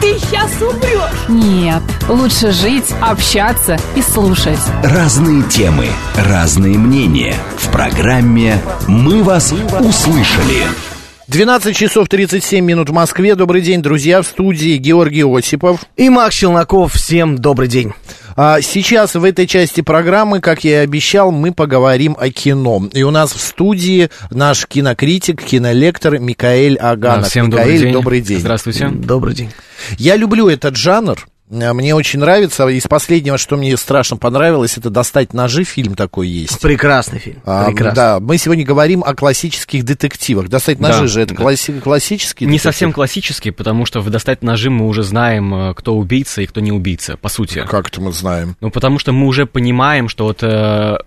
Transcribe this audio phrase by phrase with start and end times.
[0.00, 1.28] ты сейчас умрешь.
[1.28, 4.60] Нет, лучше жить, общаться и слушать.
[4.82, 7.36] Разные темы, разные мнения.
[7.58, 10.89] В программе «Мы вас услышали».
[11.30, 13.36] 12 часов 37 минут в Москве.
[13.36, 14.20] Добрый день, друзья.
[14.20, 15.84] В студии Георгий Осипов.
[15.96, 16.94] И Макс Челноков.
[16.94, 17.92] Всем добрый день.
[18.34, 22.82] А сейчас в этой части программы, как я и обещал, мы поговорим о кино.
[22.92, 27.28] И у нас в студии наш кинокритик, кинолектор Микаэль Аганов.
[27.28, 27.92] Всем Микаэль, добрый день.
[27.92, 28.40] добрый день.
[28.40, 28.88] Здравствуйте.
[28.88, 29.50] Добрый день.
[29.98, 31.28] Я люблю этот жанр.
[31.50, 32.66] А, Мне очень нравится.
[32.68, 35.64] Из последнего, что мне страшно понравилось, это «Достать ножи».
[35.64, 36.60] Фильм такой есть.
[36.60, 37.40] Прекрасный фильм.
[37.44, 37.96] А, Прекрасный.
[37.96, 40.48] да, мы сегодня говорим о классических детективах.
[40.48, 41.42] «Достать ножи» Да, же это да.
[41.42, 42.72] класси- классический Не детектив?
[42.72, 46.60] совсем классический, потому что в «Достать ножи» мы уже знаем, э, кто убийца и кто
[46.60, 47.64] не убийца, по сути.
[47.68, 48.56] Как это мы знаем?
[48.60, 50.98] Ну, потому что мы уже понимаем, что вот, э,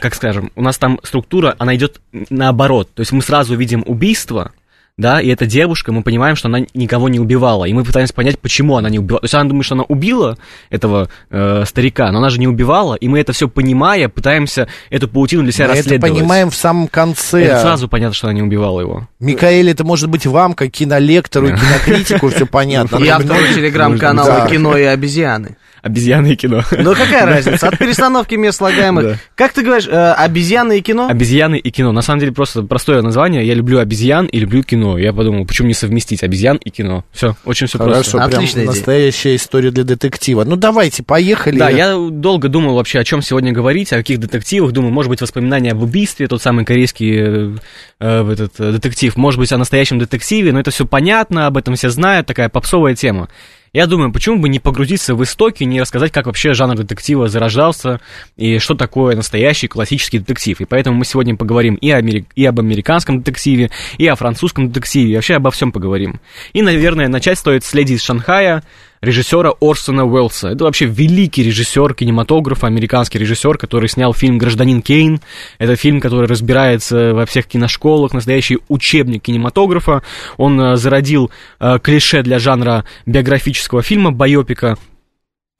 [0.00, 2.88] как скажем, у нас там структура, она идет наоборот.
[2.94, 4.52] То есть мы сразу видим убийство,
[4.98, 8.38] да, и эта девушка, мы понимаем, что она никого не убивала, и мы пытаемся понять,
[8.38, 9.20] почему она не убивала.
[9.20, 10.36] То есть она думает, что она убила
[10.70, 15.06] этого э, старика, но она же не убивала, и мы это все понимая, пытаемся эту
[15.08, 16.12] паутину для себя Мы это расследовать.
[16.12, 17.44] понимаем в самом конце.
[17.44, 19.08] Это сразу понятно, что она не убивала его.
[19.20, 22.96] Микаэль, это может быть вам, как кинолектору и кинокритику, все понятно.
[22.96, 24.48] И автору телеграм-канала.
[24.48, 25.56] «Кино и обезьяны».
[25.82, 26.62] Обезьяны и кино.
[26.78, 27.68] Ну какая разница?
[27.68, 29.04] От перестановки мест слагаемых.
[29.04, 29.16] Да.
[29.34, 31.08] Как ты говоришь, э, обезьяны и кино?
[31.08, 31.92] Обезьяны и кино.
[31.92, 33.46] На самом деле просто простое название.
[33.46, 34.98] Я люблю обезьян и люблю кино.
[34.98, 37.04] Я подумал, почему не совместить обезьян и кино.
[37.12, 38.22] Все, очень все просто.
[38.22, 38.74] Отличная идея.
[38.74, 40.44] настоящая история для детектива.
[40.44, 41.58] Ну давайте, поехали.
[41.58, 44.72] Да, я долго думал вообще, о чем сегодня говорить, о каких детективах.
[44.72, 47.56] Думаю, может быть, воспоминания об убийстве, тот самый корейский э,
[48.00, 49.16] э, этот, э, детектив.
[49.16, 52.94] Может быть, о настоящем детективе, но это все понятно, об этом все знают, такая попсовая
[52.94, 53.28] тема.
[53.72, 58.00] Я думаю, почему бы не погрузиться в истоки, не рассказать, как вообще жанр детектива зарождался,
[58.36, 60.60] и что такое настоящий классический детектив.
[60.60, 65.12] И поэтому мы сегодня поговорим и, амери- и об американском детективе, и о французском детективе,
[65.12, 66.20] и вообще обо всем поговорим.
[66.52, 68.62] И, наверное, начать стоит с «Леди из Шанхая»,
[69.00, 70.48] режиссера Орсона Уэллса.
[70.48, 75.20] Это вообще великий режиссер кинематографа, американский режиссер, который снял фильм «Гражданин Кейн».
[75.58, 80.02] Это фильм, который разбирается во всех киношколах, настоящий учебник кинематографа.
[80.36, 84.76] Он э, зародил э, клише для жанра биографического фильма, байопика.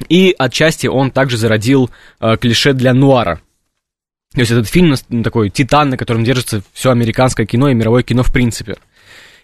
[0.09, 1.91] И отчасти он также зародил
[2.21, 3.41] э, клише для нуара.
[4.34, 8.03] То есть этот фильм ну, такой титан, на котором держится все американское кино и мировое
[8.03, 8.77] кино в принципе.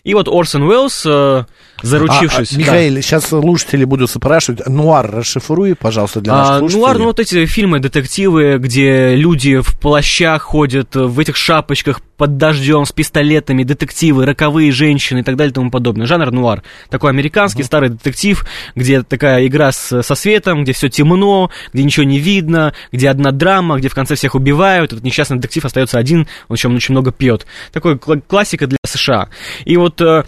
[0.05, 1.45] И вот Орсон Уэллс, э,
[1.83, 2.53] заручившись...
[2.53, 2.59] А, а, да.
[2.59, 4.67] Михаил, сейчас слушатели будут спрашивать.
[4.69, 6.81] Нуар, расшифруй, пожалуйста, для наших А, слушателей.
[6.83, 12.37] нуар, ну вот эти фильмы, детективы, где люди в плащах ходят, в этих шапочках под
[12.37, 16.07] дождем, с пистолетами, детективы, роковые женщины и так далее и тому подобное.
[16.07, 16.63] Жанр нуар.
[16.91, 18.45] Такой американский старый детектив,
[18.77, 23.33] где такая игра с- со светом, где все темно, где ничего не видно, где одна
[23.33, 27.11] драма, где в конце всех убивают, этот несчастный детектив остается один, он еще очень много
[27.11, 27.47] пьет.
[27.73, 29.29] Такой кла- классика для США.
[29.65, 30.25] И вот э,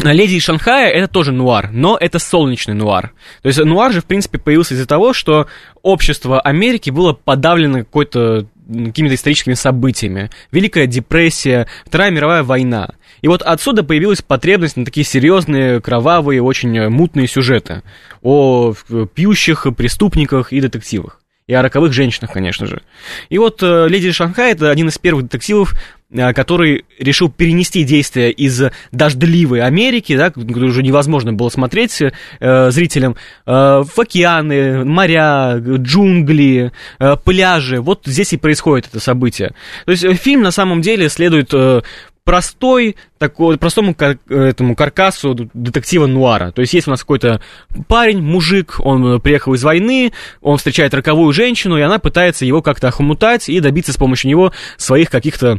[0.00, 3.12] Леди из Шанхая это тоже нуар, но это солнечный нуар.
[3.42, 5.48] То есть нуар же, в принципе, появился из-за того, что
[5.82, 10.30] общество Америки было подавлено какой-то какими-то историческими событиями.
[10.52, 12.90] Великая депрессия, Вторая мировая война.
[13.22, 17.82] И вот отсюда появилась потребность на такие серьезные, кровавые, очень мутные сюжеты
[18.22, 21.20] о э, пьющих, преступниках и детективах.
[21.48, 22.82] И о роковых женщинах, конечно же.
[23.30, 25.74] И вот э, «Леди из Шанхая»— это один из первых детективов,
[26.10, 32.70] э, который решил перенести действия из дождливой Америки, да, которую уже невозможно было смотреть э,
[32.70, 33.16] зрителям,
[33.46, 37.80] э, в океаны, моря, джунгли, э, пляжи.
[37.80, 39.54] Вот здесь и происходит это событие.
[39.86, 41.80] То есть э, фильм на самом деле следует э,
[42.28, 46.52] простой, такой, простому кар- этому каркасу детектива нуара.
[46.52, 47.40] То есть есть у нас какой-то
[47.86, 50.12] парень, мужик, он приехал из войны,
[50.42, 54.52] он встречает роковую женщину, и она пытается его как-то охмутать и добиться с помощью него
[54.76, 55.58] своих каких-то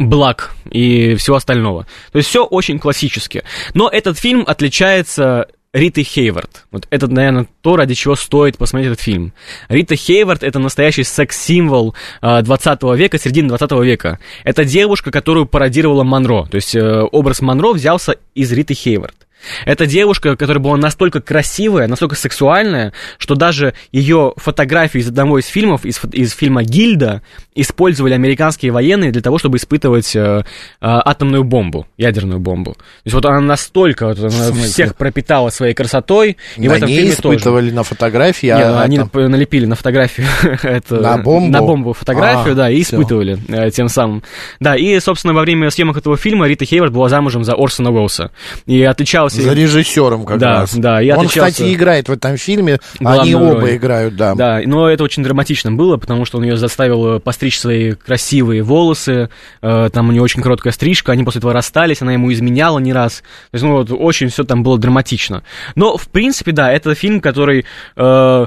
[0.00, 1.86] благ и всего остального.
[2.10, 3.44] То есть все очень классически.
[3.74, 5.46] Но этот фильм отличается
[5.76, 6.64] Ритой Хейвард.
[6.70, 9.34] Вот это, наверное, то, ради чего стоит посмотреть этот фильм.
[9.68, 14.18] Рита Хейвард— это настоящий секс-символ э, 20 века, середины 20 века.
[14.42, 16.46] Это девушка, которую пародировала Монро.
[16.46, 19.25] То есть э, образ Монро взялся из Риты Хейвард.
[19.64, 25.46] Это девушка, которая была настолько красивая, настолько сексуальная, что даже ее фотографию из одного из
[25.46, 27.22] фильмов, из, из фильма «Гильда»,
[27.54, 30.42] использовали американские военные для того, чтобы испытывать э, э,
[30.80, 32.74] атомную бомбу, ядерную бомбу.
[32.74, 36.88] То есть вот она настолько вот, она всех пропитала своей красотой, и в на этом
[36.88, 37.36] ней фильме тоже.
[37.36, 40.26] испытывали на фотографии, Не, а ну, они там- налепили на фотографию
[40.62, 41.50] это, На бомбу?
[41.50, 44.22] на бомбу фотографию, А, да, и испытывали э, тем самым.
[44.60, 48.30] Да, и, собственно, во время съемок этого фильма Рита Хейвард была замужем за Орсона Уэллса.
[48.66, 48.82] И
[49.40, 49.48] отличался...
[49.50, 50.74] за режиссером как Да, раз.
[50.74, 53.76] да, и Он, кстати, играет в этом фильме, Главную они оба роль.
[53.76, 54.34] играют, да.
[54.34, 59.30] Да, но это очень драматично было, потому что он ее заставил постричь свои красивые волосы,
[59.62, 62.92] э, там у нее очень короткая стрижка, они после этого расстались, она ему изменяла не
[62.92, 63.22] раз.
[63.50, 65.42] То есть, ну вот, очень все там было драматично.
[65.74, 67.64] Но, в принципе, да, это фильм, который...
[67.96, 68.46] э,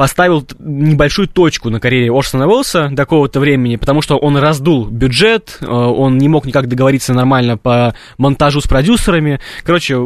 [0.00, 5.58] поставил небольшую точку на карьере Орсона Уэллса до какого-то времени, потому что он раздул бюджет,
[5.60, 9.40] э, он не мог никак договориться нормально по монтажу с продюсерами.
[9.62, 9.98] Короче,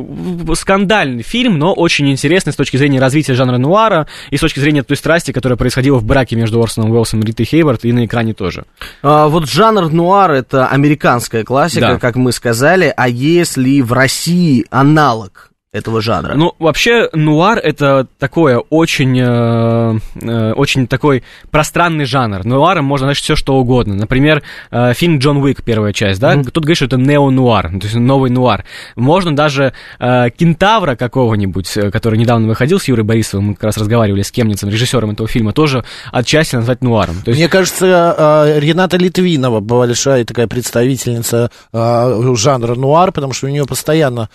[0.55, 4.83] скандальный фильм, но очень интересный с точки зрения развития жанра нуара и с точки зрения
[4.83, 8.35] той страсти, которая происходила в браке между Орсоном Уэллсом и Ритой Хейвард и на экране
[8.35, 8.65] тоже.
[9.01, 11.99] А, вот жанр нуар это американская классика, Да.
[12.01, 12.93] как мы сказали.
[12.97, 16.35] А если в России аналог этого жанра?
[16.35, 22.45] Ну, вообще, нуар это такое очень, э, э, очень такой пространный жанр.
[22.45, 23.95] Нуаром можно значить все что угодно.
[23.95, 26.37] Например, э, фильм Джон Уик, первая часть, да?
[26.37, 28.65] Кто-то говорит, что это нео-нуар, то есть новый нуар.
[28.95, 33.77] Можно даже э, кентавра какого-нибудь, э, который недавно выходил с Юрой Борисовым, мы как раз
[33.77, 37.17] разговаривали с Кемницем, режиссером этого фильма, тоже отчасти назвать нуаром.
[37.25, 38.15] То есть, Мне кажется,
[38.47, 44.29] э, Рената Литвинова большая такая представительница жанра нуар, потому что у нее постоянно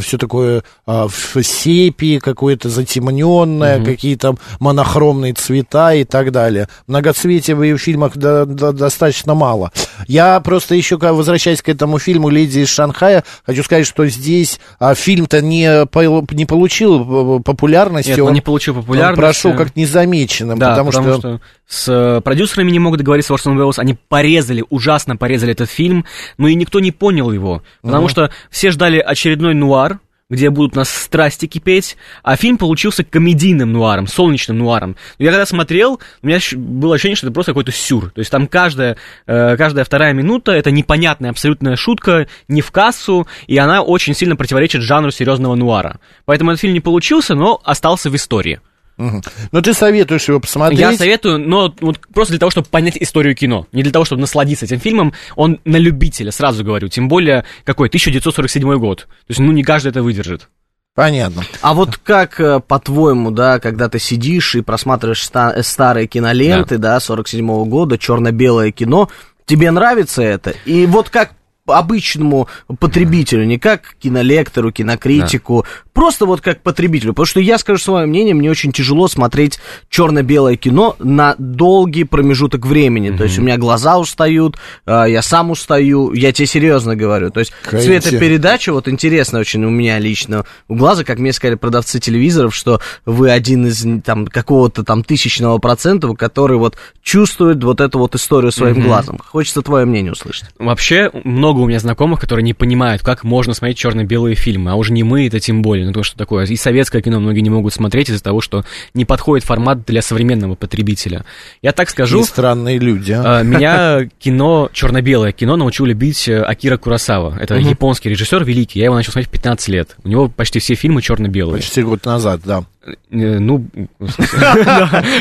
[0.00, 6.68] все такое э, в сепии, какое-то затемненное, какие-то монохромные цвета и так далее.
[6.86, 9.72] Многоцветия в ее фильмах до- до- достаточно мало.
[10.06, 14.94] Я просто еще, возвращаясь к этому фильму «Леди из Шанхая», хочу сказать, что здесь а,
[14.94, 15.86] фильм-то не,
[16.34, 18.10] не получил э, популярности.
[18.10, 19.18] Нет, он не получил популярности.
[19.18, 21.18] Он прошел как незамеченным, Да, потому, потому, что...
[21.18, 21.40] что...
[21.66, 26.04] с э, продюсерами не могут договориться Орсон Уэллс, они порезали, ужасно порезали этот фильм,
[26.38, 29.98] но и никто не понял его, потому что все ждали очередной нуар,
[30.28, 34.96] где будут у нас страсти кипеть, а фильм получился комедийным нуаром, солнечным нуаром.
[35.18, 38.10] Я когда смотрел, у меня было ощущение, что это просто какой-то сюр.
[38.10, 38.96] То есть там каждая,
[39.26, 44.34] э, каждая вторая минута это непонятная абсолютная шутка, не в кассу, и она очень сильно
[44.34, 46.00] противоречит жанру серьезного нуара.
[46.24, 48.60] Поэтому этот фильм не получился, но остался в истории.
[48.96, 49.22] Мгм.
[49.52, 50.80] Ну, ты советуешь его посмотреть?
[50.80, 53.66] Я советую, но вот просто для того, чтобы понять историю кино.
[53.72, 55.12] Не для того, чтобы насладиться этим фильмом.
[55.34, 56.88] Он на любителя, сразу говорю.
[56.88, 59.00] Тем более, какой, 1947 год.
[59.00, 60.48] То есть, ну, не каждый это выдержит.
[60.94, 61.42] Понятно.
[61.60, 66.78] А вот как, э, по-твоему, да, когда ты сидишь и просматриваешь ста- э, старые киноленты,
[66.78, 69.10] да, 47-го года, черно-белое кино,
[69.44, 70.54] тебе нравится это?
[70.64, 71.32] И вот как
[71.66, 72.48] обычному
[72.78, 77.12] потребителю, не как кинолектору, кинокритику, просто вот как потребителю.
[77.12, 79.58] Потому что я скажу свое мнение, мне очень тяжело смотреть
[79.88, 83.16] черно-белое кино на долгий промежуток времени.
[83.16, 87.30] То есть у меня глаза устают, э, я сам устаю, я тебе серьезно говорю.
[87.30, 91.56] То есть Какая цветопередача, вот интересно очень у меня лично у глаза, как мне сказали
[91.56, 97.80] продавцы телевизоров, что вы один из там какого-то там тысячного процента, который вот чувствует вот
[97.80, 99.18] эту вот историю своим глазом.
[99.24, 100.50] Хочется твое мнение услышать.
[100.58, 104.70] Вообще, много у меня знакомых, которые не понимают, как можно смотреть черно-белые фильмы.
[104.70, 105.86] А уже не мы, это тем более.
[105.86, 106.46] Ну, то, что такое.
[106.46, 108.64] И советское кино многие не могут смотреть из-за того, что
[108.94, 111.24] не подходит формат для современного потребителя.
[111.62, 113.38] Я так скажу, И странные люди, а.
[113.38, 117.36] А, Меня кино, черно-белое кино научил любить э, Акира Курасава.
[117.38, 118.78] Это японский режиссер великий.
[118.78, 119.96] Я его начал смотреть в 15 лет.
[120.04, 121.56] У него почти все фильмы черно-белые.
[121.56, 122.64] Почти год назад, да.
[122.86, 123.66] Э, Ну,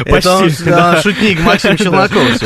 [0.10, 0.50] почти.
[1.02, 2.42] шутник Максим Челноков.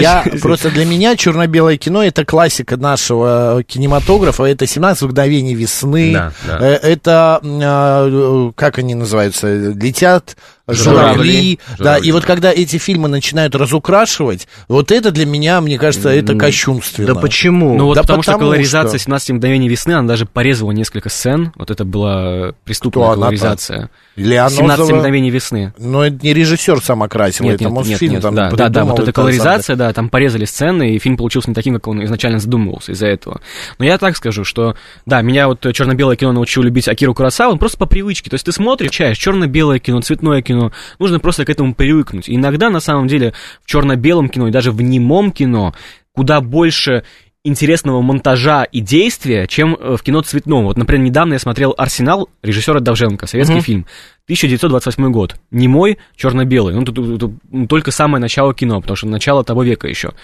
[0.00, 4.44] Я просто для меня черно-белое кино это классика нашего кинематографа.
[4.44, 6.12] Это 17 мгновений весны.
[6.46, 9.52] Э, Это а, как они называются?
[9.72, 10.36] Летят
[10.68, 11.12] журавли.
[11.14, 11.58] Журавли.
[11.70, 12.26] Да, Журавли, и вот да.
[12.26, 17.14] когда эти фильмы начинают разукрашивать, вот это для меня, мне кажется, это кощунственно.
[17.14, 17.76] Да почему?
[17.76, 21.08] Ну вот Да потому, что потому колоризация что- 17 мгновений весны, она даже порезала несколько
[21.08, 21.52] сцен.
[21.56, 23.90] Вот это была преступная Кто колоризация.
[24.16, 24.62] Леонозова.
[24.62, 25.74] 17 мгновений весны.
[25.76, 28.68] Но это не режиссер сам окрасил, Нет, это нет, нет, Мосфильм нет, там да, да,
[28.68, 32.04] да, вот эта колоризация, да, там порезали сцены, и фильм получился не таким, как он
[32.04, 33.40] изначально задумывался из-за этого.
[33.78, 37.58] Но я так скажу, что, да, меня вот черно-белое кино научил любить Акиру Курасаву, он
[37.58, 40.53] просто по привычке, то есть ты смотришь, чаешь, черно-белое кино, цветное кино,
[40.98, 42.28] нужно просто к этому привыкнуть.
[42.28, 43.32] И иногда, на самом деле,
[43.62, 45.74] в черно-белом кино и даже в немом кино
[46.12, 47.04] куда больше
[47.46, 50.64] интересного монтажа и действия, чем э, в кино цветном.
[50.64, 53.86] Вот, например, недавно я смотрел «Арсенал» режиссера Давженко, советский фильм,
[54.24, 59.44] 1928 год, немой, черно-белый, ну, тут, тут- тут, только самое начало кино, потому что начало
[59.44, 60.14] того века еще.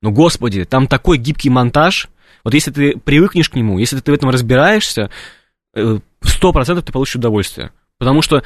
[0.00, 2.08] Но, господи, там такой гибкий монтаж,
[2.44, 5.10] вот если ты привыкнешь к нему, если ты в этом разбираешься,
[6.22, 7.72] сто процентов ты получишь удовольствие.
[7.98, 8.42] Потому что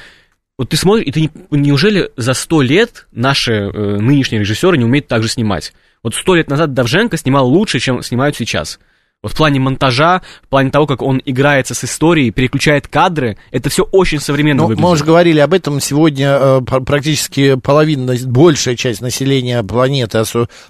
[0.56, 3.68] вот ты смотришь, и ты не, неужели за сто лет наши э,
[3.98, 5.72] нынешние режиссеры не умеют так же снимать?
[6.02, 8.78] Вот сто лет назад Давженко снимал лучше, чем снимают сейчас.
[9.24, 13.70] Вот в плане монтажа, в плане того, как он играется с историей, переключает кадры, это
[13.70, 14.84] все очень современно Ну, выглядит.
[14.84, 15.80] мы уже говорили об этом.
[15.80, 20.22] Сегодня э, пр- практически половина, большая часть населения планеты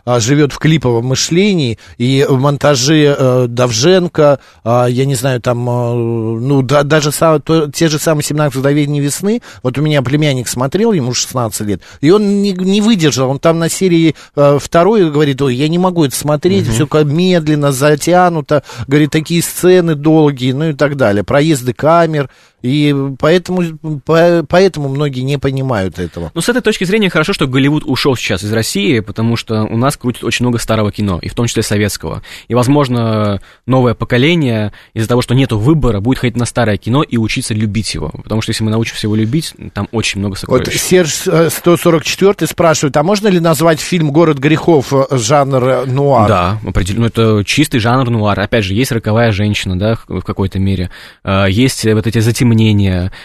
[0.05, 1.81] а, живет в клиповом мышлении.
[1.99, 7.41] И в монтаже э, Давженко, а, я не знаю, там, э, ну, да- даже са-
[7.41, 9.43] то- те же самые 17 мгновений весны.
[9.65, 13.31] Вот у меня племянник смотрел, ему 16 лет, и он не, не выдержал.
[13.31, 18.44] Он там на серии второй говорит, ой, я не могу это смотреть, все медленно, затянуто.
[18.87, 21.25] Говорит, такие сцены долгие, ну и так далее.
[21.25, 22.31] Проезды камер.
[22.65, 26.31] И поэтому, по- поэтому многие не понимают этого.
[26.35, 29.77] Ну, с этой точки зрения хорошо, что Голливуд ушел сейчас из России, потому что у
[29.77, 32.23] нас крутит очень много старого кино, и в том числе советского.
[32.49, 37.19] И, возможно, новое поколение из-за того, что нету выбора, будет ходить на старое кино и
[37.19, 38.11] учиться любить его.
[38.23, 40.81] Потому что если мы научимся его любить, там очень много Вот сокровищ.
[40.81, 46.29] Серж э, 144 спрашивает, а можно ли назвать фильм «Город грехов» э, жанр э, нуар?
[46.29, 47.03] Да, определенно.
[47.03, 48.41] Ну, это чистый жанр нуар.
[48.41, 50.89] Опять же, есть роковая женщина, да, в в какой-то мере.
[51.25, 52.54] Э, Есть вот эти затемнения,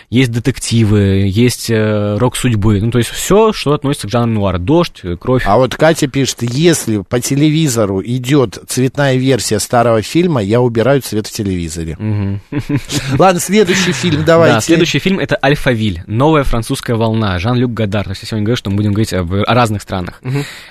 [0.09, 2.81] есть детективы, есть э, рок судьбы.
[2.81, 4.59] Ну, то есть все, что относится к жанру нуар.
[4.59, 5.43] Дождь, э, кровь.
[5.45, 11.27] А вот Катя пишет, если по телевизору идет цветная версия старого фильма, я убираю цвет
[11.27, 11.97] в телевизоре.
[13.17, 14.55] Ладно, следующий фильм давайте.
[14.55, 18.05] Да, следующий фильм это Альфавиль, новая французская волна, Жан-Люк Гадар.
[18.05, 20.21] То есть я сегодня говорю, что мы будем говорить об- о разных странах.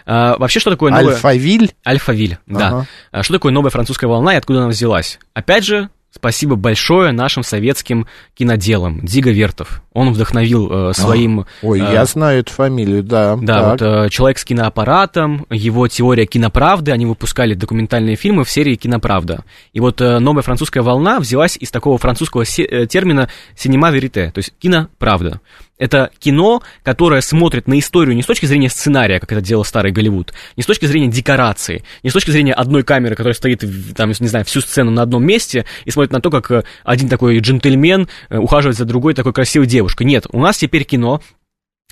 [0.06, 1.14] А, вообще, что такое новая...
[1.14, 1.72] Альфавиль.
[1.86, 2.68] Альфавиль, да.
[2.68, 2.86] Ага.
[3.12, 5.18] А Что такое новая французская волна и откуда она взялась?
[5.34, 9.04] Опять же, спасибо большое нашим советским киноделам.
[9.04, 9.82] Диго Вертов.
[9.92, 11.46] Он вдохновил э, своим...
[11.62, 13.36] Ой, э, я знаю эту фамилию, да.
[13.36, 13.70] Да, так.
[13.70, 19.44] вот э, человек с киноаппаратом, его теория киноправды, они выпускали документальные фильмы в серии Киноправда.
[19.72, 24.38] И вот э, новая французская волна взялась из такого французского э, термина синема верите, то
[24.38, 25.40] есть киноправда.
[25.78, 29.92] Это кино, которое смотрит на историю не с точки зрения сценария, как это делал старый
[29.92, 33.64] Голливуд, не с точки зрения декорации, не с точки зрения одной камеры, которая стоит,
[33.97, 37.08] там, не знаю, всю сцену на одном месте и смотрит на то, как э, один
[37.08, 40.04] такой джентльмен э, ухаживает за другой такой красивой девушкой.
[40.04, 41.20] Нет, у нас теперь кино,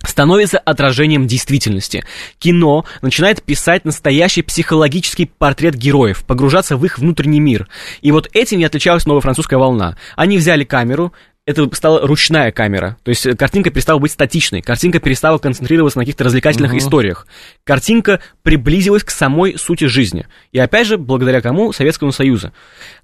[0.05, 2.05] становится отражением действительности.
[2.39, 7.69] Кино начинает писать настоящий психологический портрет героев, погружаться в их внутренний мир.
[8.03, 9.97] И вот этим и отличалась новая французская волна.
[10.15, 11.13] Они взяли камеру,
[11.47, 12.99] это стала ручная камера.
[13.05, 17.27] То есть э, картинка перестала быть статичной, картинка перестала концентрироваться на каких-то развлекательных историях.
[17.65, 20.27] Картинка приблизилась к самой сути жизни.
[20.51, 21.73] И опять же, благодаря кому?
[21.73, 22.53] Советскому Союзу.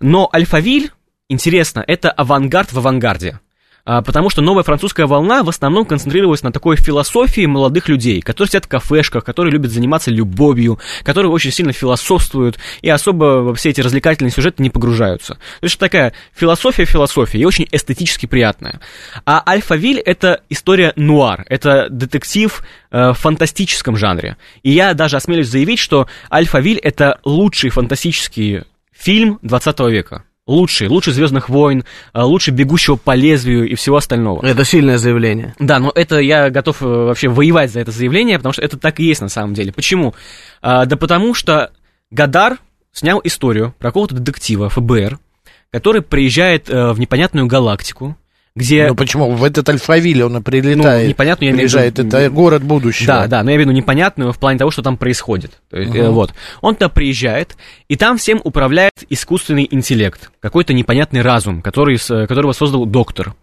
[0.01, 0.91] Но Альфавиль,
[1.29, 3.39] интересно, это авангард в авангарде.
[3.85, 8.51] А, потому что новая французская волна в основном концентрировалась на такой философии молодых людей, которые
[8.51, 13.71] сидят в кафешках, которые любят заниматься любовью, которые очень сильно философствуют и особо во все
[13.71, 15.35] эти развлекательные сюжеты не погружаются.
[15.35, 18.81] То есть такая философия-философия и очень эстетически приятная.
[19.27, 24.37] А Альфавиль— это история нуар, это детектив э, в фантастическом жанре.
[24.63, 28.63] И я даже осмелюсь заявить, что Альфавиль— это лучший фантастический
[28.93, 30.25] фильм 20 века.
[30.47, 34.45] Лучший, лучше Звездных войн, э, лучше бегущего по лезвию и всего остального.
[34.45, 35.55] Это сильное заявление.
[35.61, 38.99] Да, но это я готов э, вообще воевать за это заявление, потому что это так
[38.99, 39.73] и есть на самом деле.
[39.73, 40.15] Почему?
[40.61, 41.71] А, да потому что
[42.11, 42.59] Гадар
[42.93, 45.21] снял историю про какого-то детектива ФБР,
[45.71, 48.17] который приезжает э, в непонятную галактику,
[48.55, 48.89] где...
[48.89, 49.31] Ну почему?
[49.31, 51.05] В этот Альфавиль он и прилетает.
[51.05, 51.99] Ну, непонятно, я имею приезжает.
[51.99, 53.07] Это город будущего.
[53.07, 55.61] Да, да, но я имею в виду непонятную в плане того, что там происходит.
[55.73, 56.35] Есть, э, вот.
[56.61, 57.57] Он туда приезжает,
[57.89, 63.35] и там всем управляет искусственный интеллект, какой-то непонятный разум, который, которого создал доктор.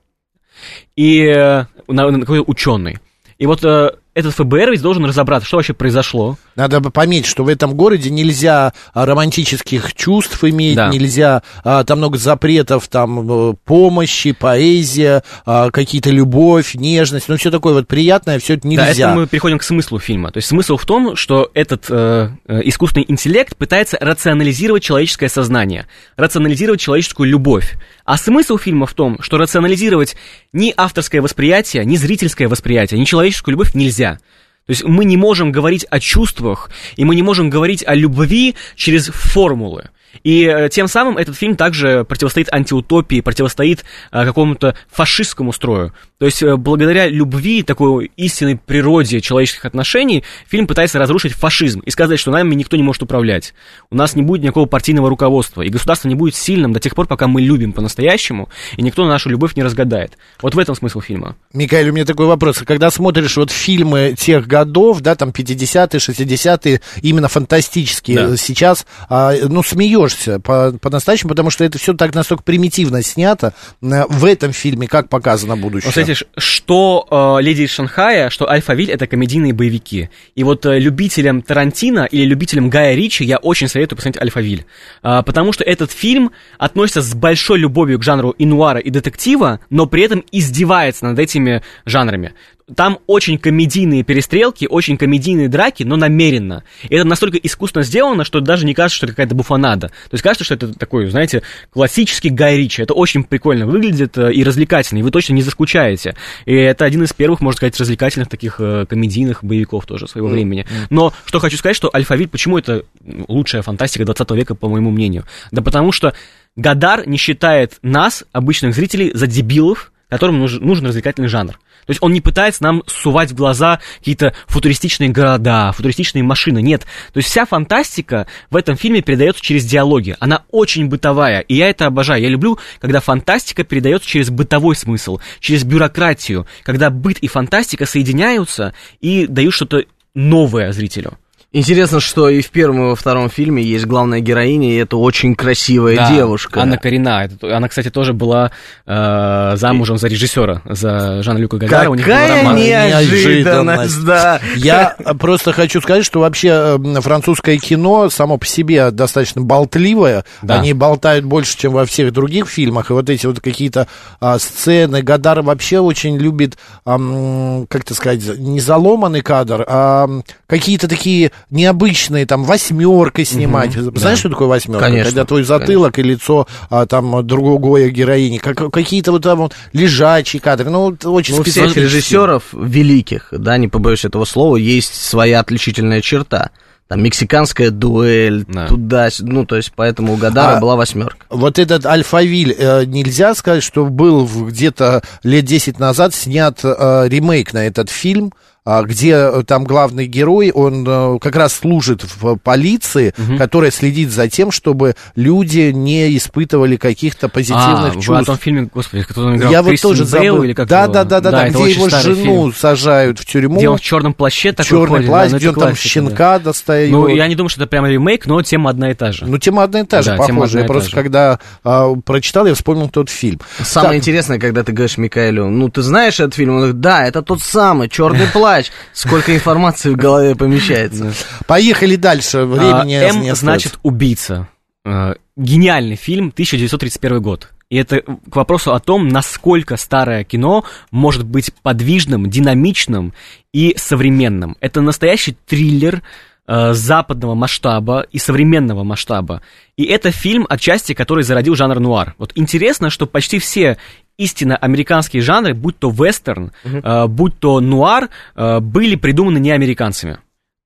[0.96, 3.00] И э, какой-то ученый.
[3.40, 6.38] И вот э, этот ФБР ведь должен разобраться, что вообще произошло.
[6.56, 10.90] Надо бы пометить, что в этом городе нельзя а, романтических чувств иметь, Да.
[10.90, 17.52] нельзя, а, там много запретов, там э, помощи, поэзия, а, какие-то любовь, нежность, ну все
[17.52, 19.10] такое вот приятное, все это Да, нельзя.
[19.12, 20.32] это мы переходим к смыслу фильма.
[20.32, 25.88] То есть смысл в том, что этот э, э, искусственный интеллект пытается рационализировать человеческое сознание,
[26.18, 27.78] рационализировать человеческую любовь.
[28.06, 30.16] А смысл фильма в том, что рационализировать
[30.52, 33.99] ни авторское восприятие, ни зрительское восприятие, ни человеческую любовь нельзя.
[34.08, 38.56] То есть мы не можем говорить о чувствах, и мы не можем говорить о любви
[38.76, 39.90] через формулы.
[40.24, 45.94] И э, тем самым этот фильм также противостоит антиутопии, противостоит э, какому-то фашистскому строю.
[46.20, 51.92] То есть, э, благодаря любви, такой истинной природе человеческих отношений, фильм пытается разрушить фашизм и
[51.92, 53.54] сказать, что нами никто не может управлять.
[53.90, 57.08] У нас не будет никакого партийного руководства, и государство не будет сильным до тех пор,
[57.08, 60.18] пока мы любим по-настоящему, и никто нашу любовь не разгадает.
[60.42, 61.38] Вот в этом смысл фильма.
[61.54, 62.58] Микаэль, у меня такой вопрос.
[62.68, 68.38] Когда смотришь вот фильмы тех годов, да, там 50-е, 60-е, именно фантастические, Да.
[68.38, 73.54] сейчас, а, ну, смеешься по- по-настоящему, потому что это все так настолько примитивно снято.
[73.82, 75.90] Э, В этом фильме как показано будущее?
[76.16, 77.08] Ш- что
[77.40, 80.10] э, «Леди из Шанхая», что «Альфавиль»— это комедийные боевики.
[80.36, 84.66] И вот э, любителям Тарантино или любителям Гая Ричи я очень советую посмотреть «Альфавиль».
[85.02, 89.60] А, потому что этот фильм относится с большой любовью к жанру и нуара, и детектива,
[89.70, 92.34] но при этом издевается над этими жанрами.
[92.76, 96.64] Там очень комедийные перестрелки, очень комедийные драки, но намеренно.
[96.84, 99.88] И это настолько искусно сделано, что даже не кажется, что это какая-то буфанада.
[99.88, 102.82] То есть кажется, что это такой, знаете, классический Гай Ричи.
[102.82, 106.16] Это очень прикольно выглядит э, и развлекательно, и вы точно не заскучаете.
[106.46, 110.66] И это один из первых, можно сказать, развлекательных таких э, комедийных боевиков тоже своего времени.
[110.90, 112.84] Но что хочу сказать, что «Альфавиль», почему это
[113.28, 115.26] лучшая фантастика 20 века, по моему мнению?
[115.52, 116.14] Да потому что
[116.56, 121.54] Гадар не считает нас, обычных зрителей, за дебилов, которым нужен, нужен развлекательный жанр.
[121.54, 126.62] То есть он не пытается нам сувать в глаза какие-то футуристичные города, футуристичные машины.
[126.62, 126.82] Нет.
[127.14, 130.16] То есть вся фантастика в этом фильме передается через диалоги.
[130.20, 132.22] Она очень бытовая, и я это обожаю.
[132.22, 138.74] Я люблю, когда фантастика передается через бытовой смысл, через бюрократию, когда быт и фантастика соединяются
[139.00, 141.18] и дают что-то новое зрителю.
[141.52, 145.34] Интересно, что и в первом, и во втором фильме есть главная героиня, и это очень
[145.34, 146.62] красивая Да, девушка.
[146.62, 147.24] Анна Карина.
[147.26, 148.52] Это- Она, кстати, тоже была
[148.86, 151.90] э, замужем за режиссера, за Жана-Люка Гадара.
[151.90, 152.56] У них был Какая роман.
[152.56, 154.40] неожиданность, да.
[154.58, 160.26] Я просто хочу сказать, что вообще э, французское кино само по себе достаточно болтливое.
[160.44, 160.60] Да.
[160.60, 162.92] Они болтают больше, чем во всех других фильмах.
[162.92, 163.88] И вот эти вот какие-то
[164.20, 165.02] а, сцены.
[165.02, 170.08] Гадар вообще очень любит, ам, как это сказать, не заломанный кадр, а
[170.46, 173.74] какие-то такие необычные, там, восьмеркой снимать.
[173.74, 174.86] Знаешь, что такое восьмерка?
[174.86, 178.38] Конечно, Когда твой затылок и лицо а, там другой героини.
[178.38, 180.70] Как, какие-то вот там вот лежачие кадры.
[180.70, 186.50] Ну, очень Ну, всех режиссеров великих, да, не побоюсь этого слова, есть своя отличительная черта.
[186.88, 188.66] Там мексиканская дуэль, Да.
[188.66, 191.24] туда, ну, то есть, поэтому у Гадара А- была восьмерка.
[191.30, 197.54] Вот этот Альфавиль, э, нельзя сказать, что был где-то лет 10 назад снят э, ремейк
[197.54, 198.34] на этот фильм,
[198.66, 204.28] где э, там главный герой, он э, как раз служит в полиции, которая следит за
[204.30, 208.26] тем, чтобы люди не испытывых каких-то позитивных а, вы о чувств.
[208.26, 209.52] том фильме, господи, кто там играл?
[209.52, 210.44] Я вот Кристиан тоже Бейл забыл.
[210.44, 210.94] или как да, его?
[210.94, 212.54] да, да, да, да, это где его старый жену фильм.
[212.54, 215.50] сажают в тюрьму, Где он в черном плаще такой черный ходит, да, плащ, ну, где
[215.50, 215.90] он там классика, да.
[215.90, 216.92] щенка достает.
[216.92, 219.26] Ну, я не думаю, что это прямо ремейк, но тема одна и та же.
[219.26, 220.96] Ну, тема одна и та же, Да, одна Я просто же.
[220.96, 223.40] когда а, прочитал, я вспомнил тот фильм.
[223.62, 223.98] Самое Так.
[224.00, 226.52] интересное, когда ты говоришь Микаэлю, ну, ты знаешь этот фильм?
[226.52, 228.49] Он говорит, да, это тот самый, черный плащ.
[228.94, 231.14] Сколько информации в голове помещается.
[231.48, 232.44] Поехали дальше.
[232.46, 234.48] Времени А, М не значит убийца.
[234.86, 237.50] А, Гениальный фильм, 1931 год.
[237.70, 243.14] И это к вопросу о том, насколько старое кино может быть подвижным, динамичным
[243.54, 244.58] и современным.
[244.60, 246.02] Это настоящий триллер
[246.50, 249.42] э, западного масштаба и современного масштаба.
[249.78, 252.16] И это фильм, отчасти, который зародил жанр нуар.
[252.18, 253.78] Вот интересно, что почти все
[254.18, 260.18] истинно американские жанры, будь то вестерн, э, будь то нуар, э, были придуманы не американцами.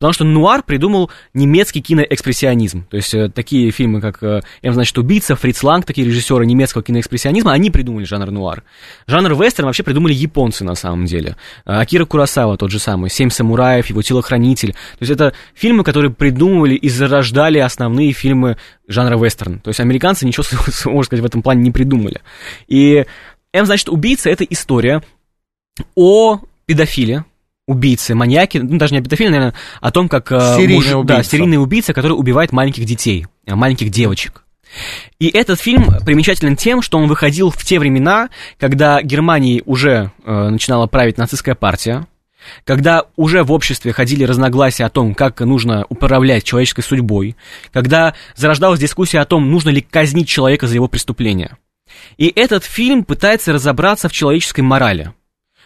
[0.03, 2.85] Потому что нуар придумал немецкий киноэкспрессионизм.
[2.89, 7.53] То есть э, такие фильмы, как «М, значит, убийца», Фриц Ланг, такие режиссеры немецкого киноэкспрессионизма,
[7.53, 8.63] они придумали жанр нуар.
[9.07, 11.37] Жанр вестерн вообще придумали японцы на самом деле.
[11.65, 14.73] Э, Акира Курасава тот же самый, «Семь самураев», его «Телохранитель».
[14.73, 18.57] То есть это фильмы, которые придумывали и зарождали основные фильмы
[18.89, 19.61] жанра вестерн.
[19.61, 20.43] То есть американцы ничего,
[20.91, 22.19] можно сказать, в этом плане не придумали.
[22.67, 23.05] И
[23.53, 25.01] «М, значит, убийца»— это история
[25.95, 27.23] о педофиле,
[27.67, 30.31] убийце, маньяке, ну, даже не о педофиле, наверное, о том, как...
[30.31, 31.29] э, Серийный муж- Да, убийца.
[31.31, 34.43] серийный убийца, который убивает маленьких детей, э, маленьких девочек.
[35.19, 40.49] И этот фильм примечателен тем, что он выходил в те времена, когда Германией уже э,
[40.49, 42.07] начинала править нацистская партия,
[42.65, 47.37] когда уже в обществе ходили разногласия о том, как нужно управлять человеческой судьбой,
[47.71, 51.55] когда зарождалась дискуссия о том, нужно ли казнить человека за его преступление.
[52.17, 55.13] И этот фильм пытается разобраться в человеческой морали.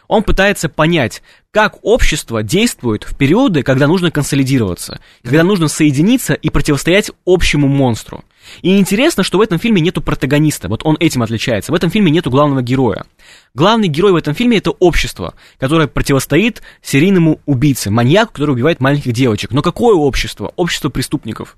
[0.07, 6.49] Он пытается понять, как общество действует в периоды, когда нужно консолидироваться, когда нужно соединиться и
[6.49, 8.23] противостоять общему монстру.
[8.61, 11.71] И интересно, что в этом фильме нету протагониста, вот он этим отличается.
[11.71, 13.05] В этом фильме нету главного героя.
[13.53, 19.11] Главный герой в этом фильме это общество, которое противостоит серийному убийце, маньяку, который убивает маленьких
[19.11, 19.51] девочек.
[19.51, 20.53] Но какое общество?
[20.55, 21.57] Общество преступников.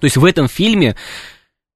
[0.00, 0.96] То есть в этом фильме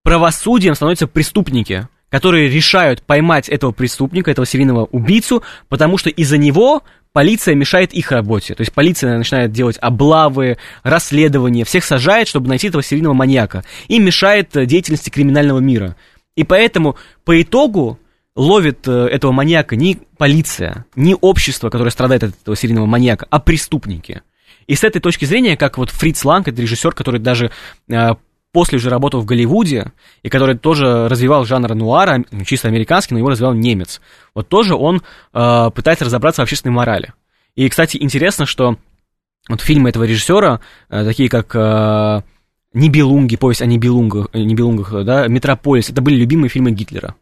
[0.02, 6.82] правосудием становятся преступники, которые решают поймать этого преступника, этого серийного убийцу, потому что из-за него
[7.12, 8.54] полиция мешает их работе.
[8.54, 13.64] То есть полиция начинает делать облавы, расследования, всех сажает, чтобы найти этого серийного маньяка.
[13.88, 15.96] И мешает э, деятельности криминального мира.
[16.36, 17.98] И поэтому по итогу
[18.36, 23.40] ловит э, этого маньяка не полиция, не общество, которое страдает от этого серийного маньяка, а
[23.40, 24.22] преступники.
[24.68, 27.50] И с этой точки зрения, как вот Фриц Ланг, это режиссер, который даже
[27.88, 28.10] э,
[28.52, 33.30] после уже работал в Голливуде, и который тоже развивал жанр нуара, чисто американский, но его
[33.30, 34.00] развивал немец.
[34.34, 37.12] Вот тоже он э, пытается разобраться в общественной морали.
[37.54, 38.76] И, кстати, интересно, что
[39.48, 42.22] вот фильмы этого режиссера, э, такие как э,
[42.72, 47.14] Нибелунги, повесть о Нибелунгах, э, Нибелунгах, да, Метрополис, это были любимые фильмы Гитлера.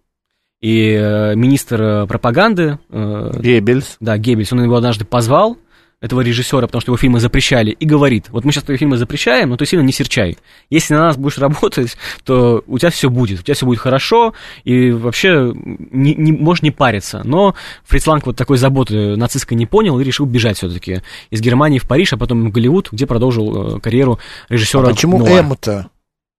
[0.61, 2.79] И э, министр э, пропаганды...
[2.91, 3.97] Геббельс.
[4.01, 5.59] Да, Геббельс, он его однажды позвал,
[6.03, 9.49] этого режиссера, потому что его фильмы запрещали, и говорит, вот мы сейчас твои фильмы запрещаем,
[9.49, 10.37] но ты сильно не серчай.
[10.69, 14.35] Если на нас будешь работать, то у тебя все будет, у тебя все будет хорошо,
[14.65, 17.23] и вообще не, не, можешь не париться.
[17.25, 17.55] Но
[17.85, 21.89] Фриц Ланг вот такой заботы нацистской не понял и решил бежать все-таки из Германии в
[21.89, 24.19] Париж, а потом в Голливуд, где продолжил э, карьеру
[24.51, 24.89] режиссера.
[24.89, 25.25] А почему.
[25.27, 25.91] М-то?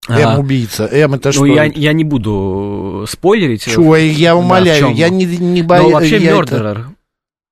[0.08, 0.86] М-убийца.
[0.86, 1.41] М это что?
[1.41, 3.63] Ну, я, я не буду спойлерить.
[3.65, 4.93] Чего, я Да, умоляю, чём?
[4.93, 5.91] я не, не боюсь.
[5.93, 6.93] вообще я это-.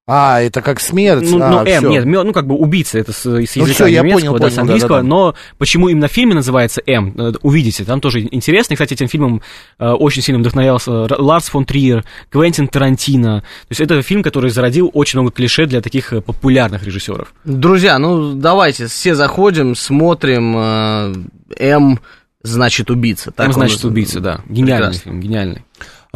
[0.07, 1.27] А, это как смерть.
[1.31, 1.89] Ну, а, ну, М, всё.
[1.89, 4.49] нет, ну, как бы убийца, это с, с языка Ну, всё, я немецкого, понял, да,
[4.49, 5.07] с понял, английского, да-да-да.
[5.09, 8.73] но почему именно в фильме называется М, э, увидите, там тоже интересно.
[8.73, 9.41] И, кстати, этим фильмом
[9.79, 13.41] э, очень сильно вдохновлялся Р- Ларс фон Триер, Квентин Тарантино.
[13.41, 17.33] То есть это фильм, который зародил очень много клише для таких э, популярных режиссеров.
[17.43, 20.55] Друзья, ну давайте все заходим, смотрим.
[20.55, 21.13] э,
[21.57, 21.99] М
[22.43, 23.31] значит убийца.
[23.31, 23.87] Так он значит, называется.
[23.87, 24.41] убийца, да.
[24.47, 25.01] Гениальный Прекрасно.
[25.01, 25.65] фильм, гениальный.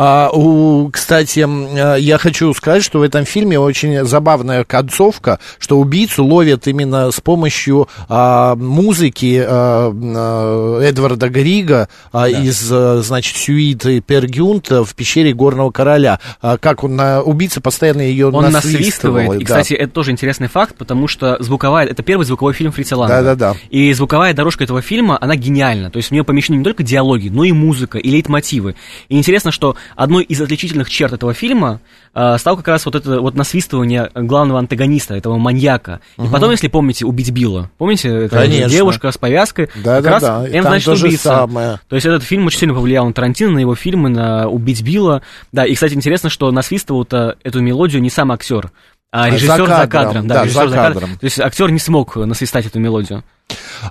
[0.01, 5.77] А, у, кстати, э, я хочу сказать, что в этом фильме очень забавная концовка, что
[5.77, 13.35] убийцу ловят именно с помощью а, музыки а, а, Эдварда Грига а, из, а, значит,
[13.35, 16.21] сюиты Пергюнта в пещере Горного Короля.
[16.41, 19.33] А, как он, на, убийца постоянно ее Он насвистывает.
[19.33, 19.45] И, да.
[19.45, 21.85] кстати, это тоже интересный факт, потому что звуковая...
[21.85, 23.15] Это первый звуковой фильм Фрица Ланга.
[23.15, 23.55] Да-да-да.
[23.69, 25.91] И звуковая дорожка этого фильма, она гениальна.
[25.91, 28.75] То есть в нее помещены не только диалоги, но и музыка, и лейтмотивы.
[29.09, 31.79] И интересно, что одной из отличительных черт этого фильма
[32.13, 35.99] э, стал как раз вот это вот насвистывание главного антагониста, этого маньяка.
[36.17, 37.69] И потом, если помните, убить Билла.
[37.77, 38.09] Помните?
[38.25, 38.69] Это Конечно.
[38.69, 39.69] девушка с повязкой.
[39.83, 40.47] Да, как да, раз да.
[40.49, 41.23] М, значит, убийца.
[41.23, 41.79] самое.
[41.87, 45.21] То есть этот фильм очень сильно повлиял на Тарантино, на его фильмы, на «Убить Билла».
[45.51, 48.71] Да, и, кстати, интересно, что насвистывал-то эту мелодию не сам актер,
[49.11, 50.27] а режиссер за за кадром, кадром.
[50.27, 51.17] да, режиссер за кадром.
[51.19, 53.23] То есть актер не смог насвистать эту мелодию.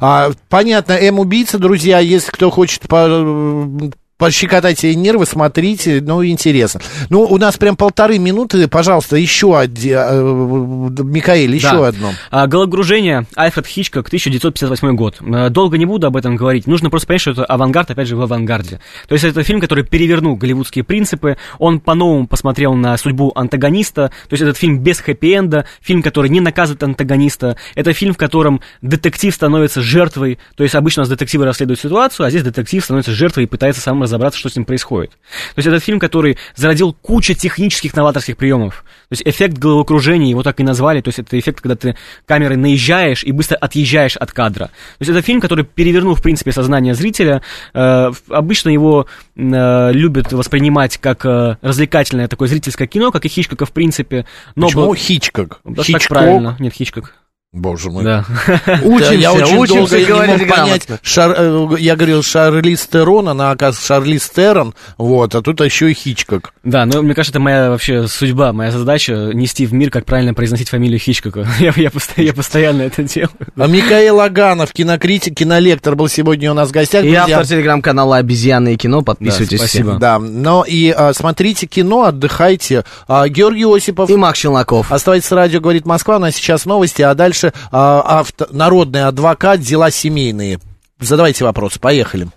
[0.00, 6.80] А, понятно, М-убийца, друзья, если кто хочет по- пощекотать ей нервы, смотрите, ну, интересно.
[7.08, 11.88] Ну, у нас прям полторы минуты, пожалуйста, еще один, Микаэль, еще Да.
[11.88, 12.10] одно.
[12.30, 15.18] А, Гологружение, Альфред Хичкок, 1958 год.
[15.20, 16.66] Э, Долго не буду об этом говорить.
[16.66, 18.80] Нужно просто понять, что это авангард, опять же, в авангарде.
[19.06, 21.36] То есть это фильм, который перевернул голливудские принципы.
[21.58, 24.10] Он по-новому посмотрел на судьбу антагониста.
[24.28, 27.56] То есть этот фильм без хэппи-энда, фильм, который не наказывает антагониста.
[27.76, 30.38] Это фильм, в котором детектив становится жертвой.
[30.56, 33.80] То есть обычно у нас детективы расследуют ситуацию, а здесь детектив становится жертвой и пытается
[33.80, 35.10] сам разобраться, что с ним происходит.
[35.10, 38.84] То есть этот фильм, который зародил кучу технических новаторских приемов.
[39.08, 41.00] То есть эффект головокружения, его так и назвали.
[41.00, 44.66] То есть это эффект, когда ты камерой наезжаешь и быстро отъезжаешь от кадра.
[44.66, 47.42] То есть это фильм, который перевернул, в принципе, сознание зрителя.
[47.74, 53.66] Э, обычно его э, любят воспринимать как э, развлекательное такое зрительское кино, как и Хичкока,
[53.66, 54.26] в принципе.
[54.54, 55.60] Но Почему был- Хичкок?
[55.64, 56.08] Да, так Хичкок?
[56.08, 56.56] правильно.
[56.58, 57.14] Нет, Хичкок.
[57.54, 58.04] Боже мой.
[58.04, 58.26] Да.
[58.84, 60.86] Учимся, я очень учимся долго не говорить мог понять.
[61.02, 65.94] Шар- э, я говорил Шарлиз Терон, она оказывается Шарлиз Терон, вот, а тут еще и
[65.94, 66.52] Хичкок.
[66.62, 70.34] Да, но мне кажется, это моя вообще судьба, моя задача нести в мир, как правильно
[70.34, 71.46] произносить фамилию Хичкока.
[71.58, 73.30] Я, я, постоянно, я постоянно это делаю.
[73.56, 77.00] А Микаэл Аганов, кинокритик, кинолектор, был сегодня у нас в гостях.
[77.02, 79.00] И Друзья, автор телеграм-канала «Обезьяны и кино».
[79.00, 79.90] Подписывайтесь Да, спасибо.
[79.92, 79.98] все.
[79.98, 82.84] Да, но и а, смотрите кино, отдыхайте.
[83.06, 84.10] А, Георгий Осипов.
[84.10, 84.92] И Макс Челноков.
[84.92, 86.16] Оставайтесь с радио, говорит Москва.
[86.16, 90.60] У нас сейчас новости, а дальше а, народный адвокат, дела семейные.
[91.00, 92.28] Задавайте вопросы, поехали.